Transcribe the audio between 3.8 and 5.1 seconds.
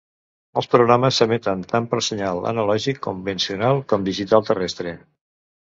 com digital terrestre.